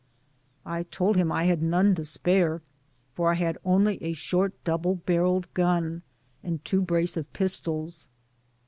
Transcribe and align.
^^ 0.01 0.03
I 0.65 0.85
tc^ 0.85 1.15
him 1.15 1.31
I 1.31 1.45
badnonetospareifor 1.45 2.61
I 3.19 3.35
hadonly 3.37 4.01
ashort 4.01 4.53
double 4.63 4.95
barrdled 4.95 5.45
gun 5.53 6.01
and 6.41 6.65
two 6.65 6.81
braee 6.81 7.15
of 7.17 7.31
putcds. 7.33 8.07